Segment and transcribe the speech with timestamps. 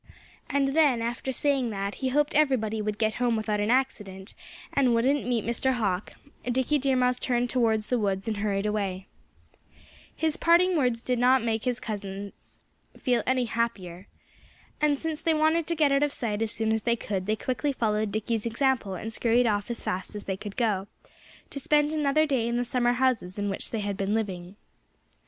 [0.49, 4.33] And then, after saying that he hoped everybody would get home without an accident,
[4.73, 5.73] and wouldn't meet Mr.
[5.73, 9.05] Hawk, Dickie Deer Mouse turned towards the woods and hurried away.
[10.15, 12.59] His parting words did not make his numerous cousins
[12.97, 14.07] feel any happier.
[14.81, 17.35] And since they wanted to get out of sight as soon as they could, they
[17.35, 20.87] quickly followed Dickie's example and scurried off as fast as they could go,
[21.51, 24.55] to spend another day in the summer houses in which they had been living.